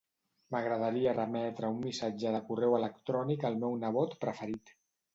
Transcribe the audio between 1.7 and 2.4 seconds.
un missatge